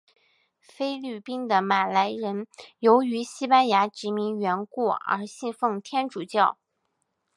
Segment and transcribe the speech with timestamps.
[0.61, 2.47] 菲律宾的马来人
[2.79, 6.57] 由于西班牙殖民缘故而信奉天主教。